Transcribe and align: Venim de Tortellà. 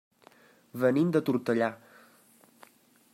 Venim 0.83 1.11
de 1.17 1.21
Tortellà. 1.29 1.69